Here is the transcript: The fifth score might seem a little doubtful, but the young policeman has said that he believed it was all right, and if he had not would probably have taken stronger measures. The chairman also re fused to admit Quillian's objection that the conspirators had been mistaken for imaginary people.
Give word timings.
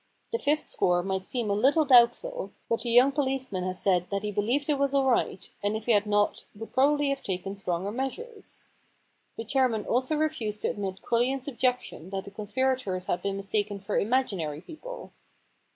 The 0.31 0.39
fifth 0.39 0.67
score 0.67 1.03
might 1.03 1.27
seem 1.27 1.51
a 1.51 1.53
little 1.53 1.85
doubtful, 1.85 2.53
but 2.67 2.81
the 2.81 2.89
young 2.89 3.11
policeman 3.11 3.63
has 3.65 3.79
said 3.79 4.09
that 4.09 4.23
he 4.23 4.31
believed 4.31 4.67
it 4.67 4.79
was 4.79 4.95
all 4.95 5.05
right, 5.07 5.47
and 5.61 5.77
if 5.77 5.85
he 5.85 5.91
had 5.91 6.07
not 6.07 6.45
would 6.55 6.73
probably 6.73 7.09
have 7.09 7.21
taken 7.21 7.55
stronger 7.55 7.91
measures. 7.91 8.65
The 9.37 9.45
chairman 9.45 9.85
also 9.85 10.15
re 10.15 10.29
fused 10.29 10.63
to 10.63 10.69
admit 10.69 11.03
Quillian's 11.03 11.47
objection 11.47 12.09
that 12.09 12.25
the 12.25 12.31
conspirators 12.31 13.05
had 13.05 13.21
been 13.21 13.37
mistaken 13.37 13.79
for 13.79 13.95
imaginary 13.99 14.59
people. 14.61 15.13